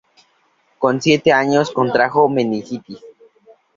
Con 0.79 0.99
siete 0.99 1.31
años 1.31 1.69
contrajo 1.69 2.27
meningitis. 2.27 3.01